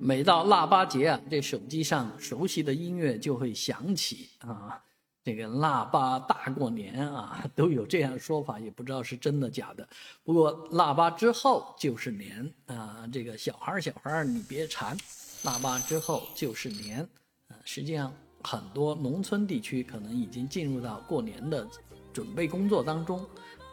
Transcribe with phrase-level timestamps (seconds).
[0.00, 4.82] 每到腊八节啊，这手机上熟悉的音乐就会响起啊。
[5.24, 9.86] 这个腊八大过年啊，都有这样说法，也不知道是真的假的。
[10.24, 14.96] 不过腊八之后就是年啊，这个小孩儿小孩儿你别馋，
[15.42, 17.00] 腊八之后就是年
[17.48, 17.56] 啊。
[17.64, 18.10] 实际上，
[18.42, 21.68] 很多农村地区可能已经进入到过年的
[22.10, 23.18] 准备工作当中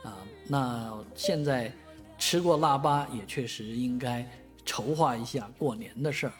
[0.03, 0.17] 啊。
[0.49, 1.73] 那现在
[2.17, 4.29] 吃过腊八，也确实应该
[4.65, 6.33] 筹划一下过年的事儿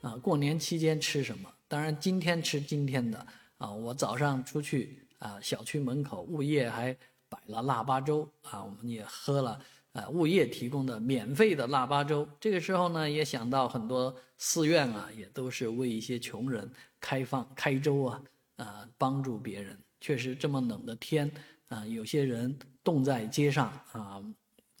[0.00, 0.16] 啊。
[0.16, 1.52] 过年期间吃什么？
[1.68, 3.26] 当然，今天吃今天的。
[3.58, 6.94] 啊，我早上出去啊，小区门口物业还
[7.28, 9.58] 摆了腊八粥啊，我们也喝了
[9.92, 12.28] 啊，物业提供的免费的腊八粥。
[12.40, 18.22] 这个时候呢，也想到很多寺院啊，也都是为一些穷人开放开粥啊，
[18.56, 19.78] 啊，帮助别人。
[20.00, 21.30] 确实这么冷的天
[21.68, 24.20] 啊，有些人冻在街上啊，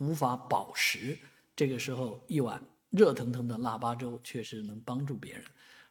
[0.00, 1.16] 无法饱食。
[1.56, 2.60] 这个时候一碗
[2.96, 5.44] 热腾腾的腊八粥，确实能帮助别人。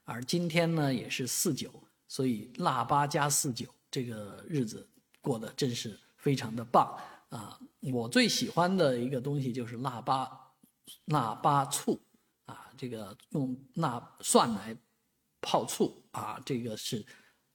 [0.06, 1.72] 而今天呢，也是四九。
[2.06, 4.88] 所以腊八加四九这个日子
[5.20, 6.95] 过得真是非常的棒
[7.30, 7.60] 啊！
[7.92, 10.30] 我最喜欢的一个东西就是腊八
[11.06, 12.00] 腊八醋
[12.45, 14.78] 啊，这个用腊蒜来
[15.42, 17.04] 泡醋啊，这个是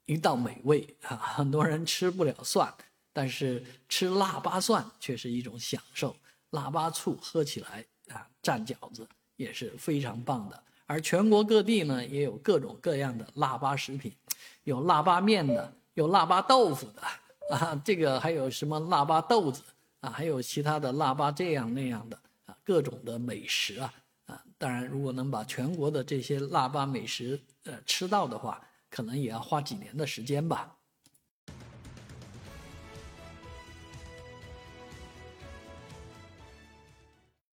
[0.06, 1.14] 一道美味啊。
[1.16, 2.74] 很多人吃不了蒜，
[3.12, 6.16] 但是吃腊八蒜却是一种享受。
[6.50, 10.62] 腊八醋喝起来啊，蘸饺子也是非常棒的。
[10.84, 14.12] 而全国各地呢，也有各种各样的腊八食品。
[14.64, 19.62] 有腊八面的，有腊八豆腐的，啊，这个还有什么腊八豆子
[20.00, 23.94] 啊，还有其他的腊八这样那样的啊，各种的美食啊，
[24.26, 30.74] 啊，当然如果能把全国的这些腊八美食呃吃到的话，可能也要花几年的时间吧。